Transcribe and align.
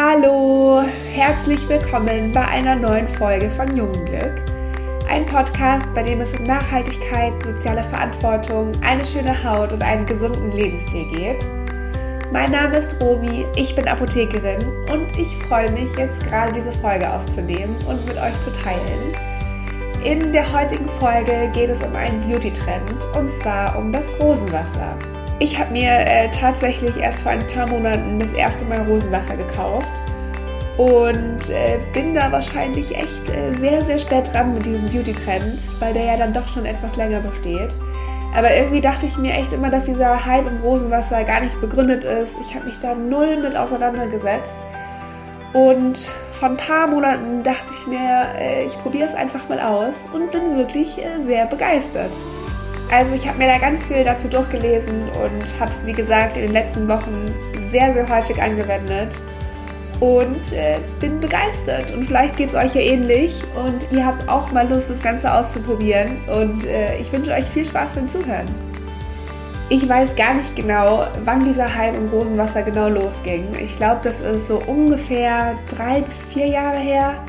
Hallo, 0.00 0.84
herzlich 1.12 1.68
willkommen 1.68 2.30
bei 2.30 2.46
einer 2.46 2.76
neuen 2.76 3.08
Folge 3.08 3.50
von 3.50 3.76
Jungenglück. 3.76 4.42
Ein 5.08 5.26
Podcast, 5.26 5.92
bei 5.92 6.04
dem 6.04 6.20
es 6.20 6.32
um 6.38 6.44
Nachhaltigkeit, 6.44 7.32
soziale 7.42 7.82
Verantwortung, 7.82 8.70
eine 8.80 9.04
schöne 9.04 9.42
Haut 9.42 9.72
und 9.72 9.82
einen 9.82 10.06
gesunden 10.06 10.52
Lebensstil 10.52 11.04
geht. 11.10 11.44
Mein 12.32 12.52
Name 12.52 12.76
ist 12.76 12.94
Robi, 13.02 13.44
ich 13.56 13.74
bin 13.74 13.88
Apothekerin 13.88 14.62
und 14.92 15.18
ich 15.18 15.36
freue 15.48 15.72
mich 15.72 15.92
jetzt 15.96 16.24
gerade 16.28 16.52
diese 16.52 16.72
Folge 16.78 17.12
aufzunehmen 17.12 17.74
und 17.88 18.06
mit 18.06 18.16
euch 18.18 18.34
zu 18.44 18.52
teilen. 18.62 19.16
In 20.04 20.32
der 20.32 20.52
heutigen 20.52 20.88
Folge 21.00 21.50
geht 21.52 21.70
es 21.70 21.82
um 21.82 21.96
einen 21.96 22.20
Beauty-Trend 22.20 23.04
und 23.16 23.32
zwar 23.42 23.76
um 23.76 23.92
das 23.92 24.06
Rosenwasser. 24.20 24.96
Ich 25.40 25.58
habe 25.58 25.70
mir 25.70 25.90
äh, 25.90 26.28
tatsächlich 26.30 26.96
erst 26.96 27.20
vor 27.20 27.30
ein 27.30 27.46
paar 27.54 27.68
Monaten 27.68 28.18
das 28.18 28.32
erste 28.32 28.64
Mal 28.64 28.82
Rosenwasser 28.82 29.36
gekauft 29.36 29.86
und 30.76 31.48
äh, 31.48 31.78
bin 31.92 32.12
da 32.12 32.32
wahrscheinlich 32.32 32.92
echt 32.96 33.30
äh, 33.30 33.52
sehr, 33.54 33.84
sehr 33.84 34.00
spät 34.00 34.32
dran 34.32 34.54
mit 34.54 34.66
diesem 34.66 34.86
Beauty-Trend, 34.86 35.62
weil 35.78 35.94
der 35.94 36.04
ja 36.04 36.16
dann 36.16 36.32
doch 36.32 36.46
schon 36.48 36.66
etwas 36.66 36.96
länger 36.96 37.20
besteht. 37.20 37.72
Aber 38.34 38.52
irgendwie 38.52 38.80
dachte 38.80 39.06
ich 39.06 39.16
mir 39.16 39.32
echt 39.32 39.52
immer, 39.52 39.70
dass 39.70 39.84
dieser 39.84 40.24
Hype 40.24 40.46
im 40.46 40.58
Rosenwasser 40.58 41.22
gar 41.22 41.40
nicht 41.40 41.60
begründet 41.60 42.04
ist. 42.04 42.32
Ich 42.40 42.54
habe 42.54 42.66
mich 42.66 42.78
da 42.80 42.94
null 42.94 43.36
mit 43.40 43.56
auseinandergesetzt. 43.56 44.54
Und 45.52 45.98
vor 46.32 46.50
ein 46.50 46.56
paar 46.56 46.88
Monaten 46.88 47.44
dachte 47.44 47.72
ich 47.72 47.86
mir, 47.86 48.26
äh, 48.38 48.66
ich 48.66 48.76
probiere 48.82 49.08
es 49.08 49.14
einfach 49.14 49.48
mal 49.48 49.60
aus 49.60 49.94
und 50.12 50.32
bin 50.32 50.56
wirklich 50.56 50.98
äh, 50.98 51.22
sehr 51.22 51.46
begeistert. 51.46 52.10
Also 52.90 53.14
ich 53.14 53.28
habe 53.28 53.38
mir 53.38 53.48
da 53.48 53.58
ganz 53.58 53.84
viel 53.84 54.02
dazu 54.02 54.28
durchgelesen 54.28 55.08
und 55.10 55.60
habe 55.60 55.70
es, 55.70 55.84
wie 55.84 55.92
gesagt, 55.92 56.36
in 56.36 56.44
den 56.44 56.52
letzten 56.52 56.88
Wochen 56.88 57.26
sehr, 57.70 57.92
sehr 57.92 58.08
häufig 58.08 58.40
angewendet 58.40 59.14
und 60.00 60.52
äh, 60.52 60.78
bin 61.00 61.20
begeistert. 61.20 61.90
Und 61.92 62.06
vielleicht 62.06 62.36
geht 62.36 62.50
es 62.50 62.54
euch 62.54 62.74
ja 62.74 62.80
ähnlich 62.80 63.42
und 63.54 63.86
ihr 63.90 64.06
habt 64.06 64.28
auch 64.28 64.50
mal 64.52 64.68
Lust, 64.68 64.88
das 64.88 65.00
Ganze 65.02 65.32
auszuprobieren. 65.32 66.16
Und 66.28 66.64
äh, 66.64 66.96
ich 66.98 67.12
wünsche 67.12 67.32
euch 67.32 67.44
viel 67.44 67.66
Spaß 67.66 67.94
beim 67.94 68.08
Zuhören. 68.08 68.46
Ich 69.70 69.86
weiß 69.86 70.16
gar 70.16 70.32
nicht 70.32 70.56
genau, 70.56 71.04
wann 71.24 71.44
dieser 71.44 71.74
Hype 71.74 71.94
im 71.94 72.08
Rosenwasser 72.08 72.62
genau 72.62 72.88
losging. 72.88 73.48
Ich 73.60 73.76
glaube, 73.76 74.00
das 74.02 74.20
ist 74.20 74.48
so 74.48 74.62
ungefähr 74.66 75.58
drei 75.68 76.00
bis 76.00 76.24
vier 76.24 76.46
Jahre 76.46 76.78
her. 76.78 77.22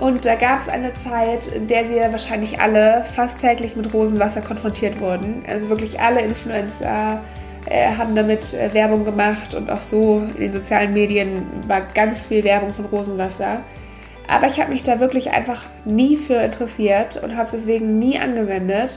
Und 0.00 0.24
da 0.24 0.34
gab 0.34 0.60
es 0.60 0.68
eine 0.68 0.94
Zeit, 0.94 1.46
in 1.48 1.66
der 1.66 1.90
wir 1.90 2.10
wahrscheinlich 2.10 2.58
alle 2.58 3.04
fast 3.04 3.38
täglich 3.38 3.76
mit 3.76 3.92
Rosenwasser 3.92 4.40
konfrontiert 4.40 4.98
wurden. 4.98 5.42
Also 5.46 5.68
wirklich 5.68 6.00
alle 6.00 6.22
Influencer 6.22 7.20
äh, 7.66 7.92
haben 7.92 8.14
damit 8.14 8.54
äh, 8.54 8.72
Werbung 8.72 9.04
gemacht 9.04 9.54
und 9.54 9.70
auch 9.70 9.82
so 9.82 10.22
in 10.36 10.40
den 10.40 10.52
sozialen 10.54 10.94
Medien 10.94 11.46
war 11.66 11.82
ganz 11.82 12.24
viel 12.24 12.42
Werbung 12.44 12.72
von 12.72 12.86
Rosenwasser. 12.86 13.62
Aber 14.26 14.46
ich 14.46 14.58
habe 14.58 14.72
mich 14.72 14.82
da 14.82 15.00
wirklich 15.00 15.32
einfach 15.32 15.64
nie 15.84 16.16
für 16.16 16.40
interessiert 16.40 17.22
und 17.22 17.36
habe 17.36 17.44
es 17.44 17.50
deswegen 17.50 17.98
nie 17.98 18.18
angewendet. 18.18 18.96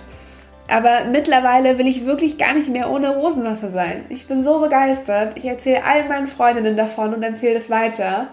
Aber 0.69 1.03
mittlerweile 1.11 1.77
will 1.77 1.87
ich 1.87 2.05
wirklich 2.05 2.37
gar 2.37 2.53
nicht 2.53 2.69
mehr 2.69 2.89
ohne 2.89 3.13
Rosenwasser 3.17 3.71
sein. 3.71 4.05
Ich 4.07 4.27
bin 4.27 4.45
so 4.45 4.61
begeistert. 4.61 5.35
Ich 5.35 5.43
erzähle 5.43 5.83
all 5.83 6.07
meinen 6.07 6.27
Freundinnen 6.27 6.77
davon 6.77 7.13
und 7.13 7.23
empfehle 7.23 7.57
es 7.57 7.69
weiter. 7.69 8.29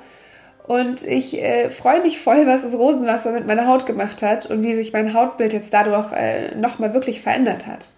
Und 0.71 1.05
ich 1.05 1.37
äh, 1.37 1.69
freue 1.71 2.01
mich 2.01 2.21
voll, 2.21 2.47
was 2.47 2.63
das 2.63 2.75
Rosenwasser 2.75 3.33
mit 3.33 3.45
meiner 3.45 3.67
Haut 3.67 3.87
gemacht 3.87 4.23
hat 4.23 4.47
und 4.47 4.63
wie 4.63 4.77
sich 4.77 4.93
mein 4.93 5.15
Hautbild 5.15 5.53
jetzt 5.53 5.75
dadurch 5.75 6.13
äh, 6.13 6.55
nochmal 6.55 6.95
wirklich 6.95 7.23
verändert 7.23 7.67
hat. 7.67 7.89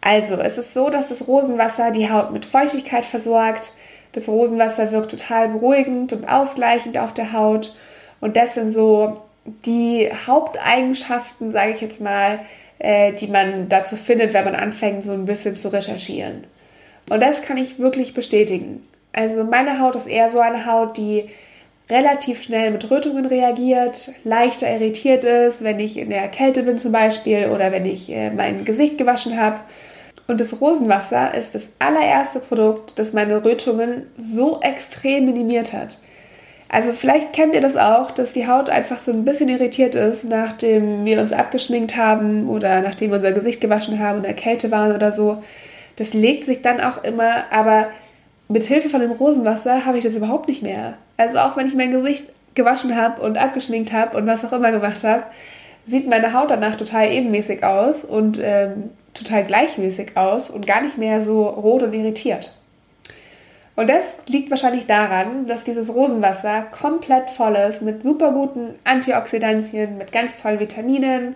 Also, 0.00 0.36
es 0.36 0.56
ist 0.56 0.72
so, 0.72 0.88
dass 0.88 1.10
das 1.10 1.28
Rosenwasser 1.28 1.90
die 1.90 2.08
Haut 2.10 2.32
mit 2.32 2.46
Feuchtigkeit 2.46 3.04
versorgt. 3.04 3.74
Das 4.12 4.28
Rosenwasser 4.28 4.92
wirkt 4.92 5.10
total 5.10 5.50
beruhigend 5.50 6.14
und 6.14 6.26
ausgleichend 6.26 6.96
auf 6.96 7.12
der 7.12 7.34
Haut. 7.34 7.76
Und 8.22 8.38
das 8.38 8.54
sind 8.54 8.70
so 8.70 9.20
die 9.66 10.08
Haupteigenschaften, 10.26 11.52
sage 11.52 11.72
ich 11.72 11.82
jetzt 11.82 12.00
mal, 12.00 12.38
äh, 12.78 13.12
die 13.12 13.26
man 13.26 13.68
dazu 13.68 13.96
findet, 13.96 14.32
wenn 14.32 14.46
man 14.46 14.56
anfängt, 14.56 15.04
so 15.04 15.12
ein 15.12 15.26
bisschen 15.26 15.56
zu 15.56 15.70
recherchieren. 15.70 16.44
Und 17.10 17.20
das 17.20 17.42
kann 17.42 17.58
ich 17.58 17.78
wirklich 17.78 18.14
bestätigen. 18.14 18.88
Also 19.12 19.44
meine 19.44 19.80
Haut 19.80 19.96
ist 19.96 20.06
eher 20.06 20.30
so 20.30 20.40
eine 20.40 20.64
Haut, 20.64 20.96
die 20.96 21.28
relativ 21.88 22.42
schnell 22.42 22.70
mit 22.70 22.90
Rötungen 22.90 23.26
reagiert, 23.26 24.10
leichter 24.24 24.68
irritiert 24.68 25.24
ist, 25.24 25.62
wenn 25.62 25.78
ich 25.78 25.96
in 25.96 26.10
der 26.10 26.28
Kälte 26.28 26.62
bin 26.64 26.78
zum 26.78 26.92
Beispiel 26.92 27.48
oder 27.48 27.70
wenn 27.70 27.86
ich 27.86 28.10
äh, 28.10 28.30
mein 28.30 28.64
Gesicht 28.64 28.98
gewaschen 28.98 29.40
habe. 29.40 29.60
Und 30.26 30.40
das 30.40 30.60
Rosenwasser 30.60 31.34
ist 31.34 31.54
das 31.54 31.62
allererste 31.78 32.40
Produkt, 32.40 32.98
das 32.98 33.12
meine 33.12 33.44
Rötungen 33.44 34.06
so 34.16 34.60
extrem 34.60 35.26
minimiert 35.26 35.72
hat. 35.72 35.98
Also 36.68 36.92
vielleicht 36.92 37.32
kennt 37.32 37.54
ihr 37.54 37.60
das 37.60 37.76
auch, 37.76 38.10
dass 38.10 38.32
die 38.32 38.48
Haut 38.48 38.68
einfach 38.68 38.98
so 38.98 39.12
ein 39.12 39.24
bisschen 39.24 39.48
irritiert 39.48 39.94
ist, 39.94 40.24
nachdem 40.24 41.04
wir 41.04 41.20
uns 41.20 41.32
abgeschminkt 41.32 41.96
haben 41.96 42.48
oder 42.48 42.80
nachdem 42.80 43.10
wir 43.10 43.18
unser 43.18 43.30
Gesicht 43.30 43.60
gewaschen 43.60 44.00
haben 44.00 44.18
und 44.18 44.24
in 44.24 44.34
der 44.34 44.34
Kälte 44.34 44.72
waren 44.72 44.92
oder 44.92 45.12
so. 45.12 45.44
Das 45.94 46.12
legt 46.12 46.44
sich 46.44 46.62
dann 46.62 46.80
auch 46.80 47.04
immer, 47.04 47.44
aber 47.52 47.86
mit 48.48 48.62
Hilfe 48.64 48.88
von 48.88 49.00
dem 49.00 49.12
Rosenwasser 49.12 49.84
habe 49.84 49.98
ich 49.98 50.04
das 50.04 50.14
überhaupt 50.14 50.48
nicht 50.48 50.62
mehr. 50.62 50.94
Also 51.16 51.38
auch 51.38 51.56
wenn 51.56 51.66
ich 51.66 51.74
mein 51.74 51.90
Gesicht 51.90 52.24
gewaschen 52.54 52.96
habe 52.96 53.22
und 53.22 53.36
abgeschminkt 53.36 53.92
habe 53.92 54.16
und 54.16 54.26
was 54.26 54.44
auch 54.44 54.52
immer 54.52 54.72
gemacht 54.72 55.04
habe, 55.04 55.24
sieht 55.86 56.08
meine 56.08 56.32
Haut 56.32 56.50
danach 56.50 56.76
total 56.76 57.10
ebenmäßig 57.12 57.62
aus 57.64 58.04
und 58.04 58.40
ähm, 58.42 58.90
total 59.14 59.44
gleichmäßig 59.44 60.16
aus 60.16 60.50
und 60.50 60.66
gar 60.66 60.82
nicht 60.82 60.98
mehr 60.98 61.20
so 61.20 61.46
rot 61.46 61.82
und 61.82 61.92
irritiert. 61.92 62.52
Und 63.76 63.90
das 63.90 64.04
liegt 64.28 64.50
wahrscheinlich 64.50 64.86
daran, 64.86 65.46
dass 65.46 65.64
dieses 65.64 65.92
Rosenwasser 65.92 66.62
komplett 66.72 67.28
voll 67.30 67.56
ist 67.56 67.82
mit 67.82 68.02
super 68.02 68.32
guten 68.32 68.74
Antioxidantien, 68.84 69.98
mit 69.98 70.12
ganz 70.12 70.40
tollen 70.40 70.60
Vitaminen. 70.60 71.34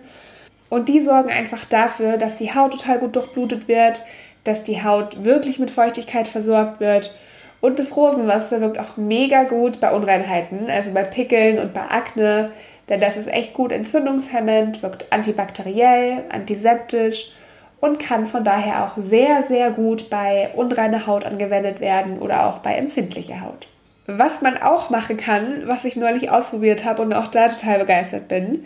Und 0.69 0.89
die 0.89 1.01
sorgen 1.01 1.29
einfach 1.29 1.65
dafür, 1.65 2.17
dass 2.17 2.37
die 2.37 2.53
Haut 2.53 2.71
total 2.71 2.97
gut 2.97 3.15
durchblutet 3.15 3.67
wird, 3.67 4.03
dass 4.43 4.63
die 4.63 4.83
Haut 4.83 5.23
wirklich 5.23 5.59
mit 5.59 5.71
Feuchtigkeit 5.71 6.27
versorgt 6.27 6.79
wird. 6.79 7.15
Und 7.61 7.77
das 7.77 7.95
Rosenwasser 7.95 8.59
wirkt 8.59 8.79
auch 8.79 8.97
mega 8.97 9.43
gut 9.43 9.79
bei 9.79 9.91
Unreinheiten, 9.91 10.69
also 10.69 10.91
bei 10.93 11.03
Pickeln 11.03 11.59
und 11.59 11.73
bei 11.73 11.81
Akne, 11.81 12.51
denn 12.89 12.99
das 12.99 13.15
ist 13.15 13.27
echt 13.27 13.53
gut 13.53 13.71
entzündungshemmend, 13.71 14.83
wirkt 14.83 15.05
antibakteriell, 15.11 16.23
antiseptisch 16.29 17.31
und 17.79 17.99
kann 17.99 18.27
von 18.27 18.43
daher 18.43 18.85
auch 18.85 19.01
sehr, 19.01 19.43
sehr 19.43 19.71
gut 19.71 20.09
bei 20.09 20.49
unreiner 20.55 21.07
Haut 21.07 21.25
angewendet 21.25 21.79
werden 21.79 22.19
oder 22.19 22.47
auch 22.47 22.59
bei 22.59 22.75
empfindlicher 22.75 23.41
Haut. 23.41 23.67
Was 24.07 24.41
man 24.41 24.57
auch 24.57 24.89
machen 24.89 25.17
kann, 25.17 25.63
was 25.67 25.85
ich 25.85 25.95
neulich 25.95 26.29
ausprobiert 26.31 26.83
habe 26.83 27.01
und 27.01 27.13
auch 27.13 27.27
da 27.27 27.47
total 27.47 27.79
begeistert 27.79 28.27
bin, 28.27 28.65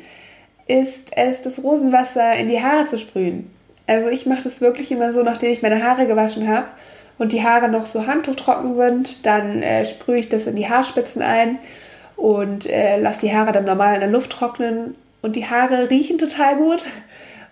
ist 0.67 1.11
es, 1.11 1.41
das 1.41 1.61
Rosenwasser 1.63 2.33
in 2.33 2.49
die 2.49 2.61
Haare 2.61 2.87
zu 2.87 2.97
sprühen. 2.97 3.54
Also 3.87 4.09
ich 4.09 4.25
mache 4.25 4.43
das 4.43 4.61
wirklich 4.61 4.91
immer 4.91 5.13
so, 5.13 5.23
nachdem 5.23 5.51
ich 5.51 5.61
meine 5.61 5.83
Haare 5.83 6.07
gewaschen 6.07 6.47
habe 6.47 6.67
und 7.17 7.31
die 7.31 7.43
Haare 7.43 7.69
noch 7.69 7.85
so 7.85 8.07
handtuchtrocken 8.07 8.75
sind, 8.75 9.25
dann 9.25 9.61
äh, 9.61 9.85
sprühe 9.85 10.17
ich 10.17 10.29
das 10.29 10.47
in 10.47 10.55
die 10.55 10.67
Haarspitzen 10.67 11.21
ein 11.21 11.59
und 12.15 12.69
äh, 12.69 12.99
lasse 12.99 13.21
die 13.21 13.33
Haare 13.33 13.51
dann 13.51 13.65
normal 13.65 13.95
in 13.95 14.01
der 14.01 14.09
Luft 14.09 14.31
trocknen. 14.31 14.95
Und 15.21 15.35
die 15.35 15.45
Haare 15.45 15.89
riechen 15.89 16.17
total 16.17 16.55
gut 16.55 16.85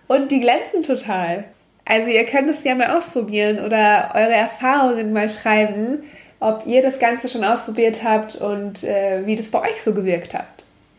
und 0.07 0.31
die 0.31 0.39
glänzen 0.39 0.83
total. 0.83 1.45
Also 1.85 2.09
ihr 2.09 2.25
könnt 2.25 2.49
es 2.49 2.63
ja 2.63 2.75
mal 2.75 2.95
ausprobieren 2.95 3.59
oder 3.59 4.11
eure 4.13 4.33
Erfahrungen 4.33 5.11
mal 5.11 5.29
schreiben, 5.29 6.03
ob 6.39 6.65
ihr 6.65 6.81
das 6.81 6.99
Ganze 6.99 7.27
schon 7.27 7.43
ausprobiert 7.43 8.03
habt 8.03 8.35
und 8.35 8.83
äh, 8.83 9.25
wie 9.25 9.35
das 9.35 9.47
bei 9.47 9.61
euch 9.61 9.81
so 9.83 9.93
gewirkt 9.93 10.33
hat. 10.33 10.45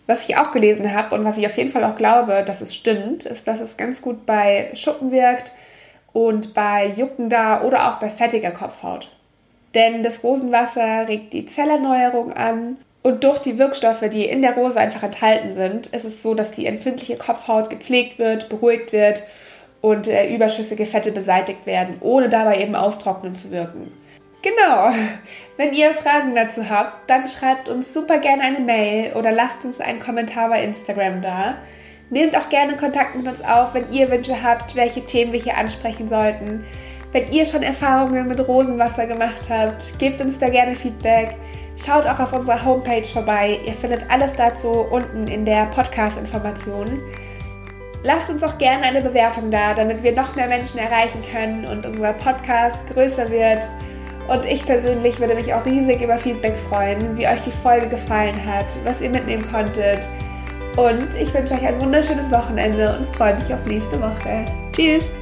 Was 0.06 0.28
ich 0.28 0.36
auch 0.36 0.52
gelesen 0.52 0.94
habe 0.94 1.14
und 1.14 1.24
was 1.24 1.38
ich 1.38 1.46
auf 1.46 1.56
jeden 1.56 1.70
Fall 1.70 1.84
auch 1.84 1.96
glaube, 1.96 2.44
dass 2.46 2.60
es 2.60 2.74
stimmt, 2.74 3.24
ist, 3.24 3.48
dass 3.48 3.60
es 3.60 3.76
ganz 3.76 4.02
gut 4.02 4.26
bei 4.26 4.70
Schuppen 4.74 5.10
wirkt 5.10 5.52
und 6.12 6.52
bei 6.52 6.86
juckender 6.94 7.64
oder 7.64 7.88
auch 7.88 8.00
bei 8.00 8.10
fettiger 8.10 8.50
Kopfhaut. 8.50 9.10
Denn 9.74 10.02
das 10.02 10.22
Rosenwasser 10.22 11.08
regt 11.08 11.32
die 11.32 11.46
Zellerneuerung 11.46 12.32
an 12.32 12.76
und 13.02 13.22
durch 13.24 13.40
die 13.40 13.58
Wirkstoffe, 13.58 14.04
die 14.10 14.24
in 14.24 14.40
der 14.40 14.54
Rose 14.54 14.80
einfach 14.80 15.02
enthalten 15.02 15.52
sind, 15.52 15.88
ist 15.88 16.04
es 16.04 16.22
so, 16.22 16.34
dass 16.34 16.52
die 16.52 16.66
empfindliche 16.66 17.16
Kopfhaut 17.16 17.68
gepflegt 17.68 18.18
wird, 18.18 18.48
beruhigt 18.48 18.92
wird 18.92 19.24
und 19.82 20.08
äh, 20.08 20.34
überschüssige 20.34 20.86
Fette 20.86 21.12
beseitigt 21.12 21.66
werden, 21.66 21.96
ohne 22.00 22.30
dabei 22.30 22.62
eben 22.62 22.74
austrocknen 22.74 23.34
zu 23.34 23.50
wirken. 23.50 23.92
Genau. 24.44 24.90
Wenn 25.56 25.72
ihr 25.72 25.94
Fragen 25.94 26.34
dazu 26.34 26.68
habt, 26.68 27.08
dann 27.08 27.26
schreibt 27.28 27.70
uns 27.70 27.94
super 27.94 28.18
gerne 28.18 28.42
eine 28.42 28.60
Mail 28.60 29.14
oder 29.14 29.32
lasst 29.32 29.64
uns 29.64 29.80
einen 29.80 30.00
Kommentar 30.00 30.50
bei 30.50 30.62
Instagram 30.62 31.22
da. 31.22 31.54
Nehmt 32.10 32.36
auch 32.36 32.50
gerne 32.50 32.76
Kontakt 32.76 33.16
mit 33.16 33.26
uns 33.26 33.42
auf, 33.42 33.72
wenn 33.72 33.90
ihr 33.90 34.10
Wünsche 34.10 34.42
habt, 34.42 34.76
welche 34.76 35.06
Themen 35.06 35.32
wir 35.32 35.40
hier 35.40 35.56
ansprechen 35.56 36.10
sollten. 36.10 36.62
Wenn 37.12 37.32
ihr 37.32 37.46
schon 37.46 37.62
Erfahrungen 37.62 38.28
mit 38.28 38.46
Rosenwasser 38.46 39.06
gemacht 39.06 39.48
habt, 39.48 39.98
gebt 39.98 40.20
uns 40.20 40.36
da 40.36 40.50
gerne 40.50 40.74
Feedback. 40.74 41.36
Schaut 41.82 42.04
auch 42.06 42.20
auf 42.20 42.34
unserer 42.34 42.62
Homepage 42.66 43.04
vorbei. 43.04 43.60
Ihr 43.64 43.72
findet 43.72 44.04
alles 44.10 44.32
dazu 44.32 44.68
unten 44.68 45.26
in 45.26 45.46
der 45.46 45.66
Podcast-Information. 45.66 47.00
Lasst 48.02 48.28
uns 48.28 48.42
auch 48.42 48.58
gerne 48.58 48.82
eine 48.82 49.00
Bewertung 49.00 49.50
da, 49.50 49.72
damit 49.72 50.02
wir 50.02 50.12
noch 50.12 50.36
mehr 50.36 50.48
Menschen 50.48 50.78
erreichen 50.78 51.22
können 51.32 51.64
und 51.64 51.86
unser 51.86 52.12
Podcast 52.12 52.86
größer 52.92 53.30
wird 53.30 53.66
Und 54.28 54.44
ich 54.46 54.64
persönlich 54.64 55.20
würde 55.20 55.34
mich 55.34 55.52
auch 55.52 55.64
riesig 55.66 56.02
über 56.02 56.18
Feedback 56.18 56.56
freuen, 56.68 57.16
wie 57.16 57.26
euch 57.26 57.42
die 57.42 57.50
Folge 57.50 57.88
gefallen 57.88 58.34
hat, 58.46 58.66
was 58.84 59.00
ihr 59.00 59.10
mitnehmen 59.10 59.46
konntet. 59.50 60.08
Und 60.76 61.14
ich 61.14 61.32
wünsche 61.32 61.54
euch 61.54 61.66
ein 61.66 61.80
wunderschönes 61.80 62.30
Wochenende 62.32 62.98
und 62.98 63.16
freue 63.16 63.34
mich 63.34 63.52
auf 63.52 63.64
nächste 63.66 64.00
Woche. 64.00 64.44
Tschüss! 64.72 65.12